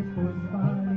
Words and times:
it 0.00 0.16
was 0.16 0.34
fine. 0.52 0.87